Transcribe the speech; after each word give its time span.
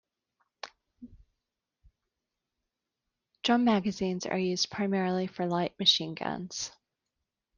Drum 3.43 3.63
magazines 3.63 4.25
are 4.25 4.35
used 4.35 4.71
primarily 4.71 5.27
for 5.27 5.45
light 5.45 5.77
machine 5.79 6.15
guns. 6.15 6.71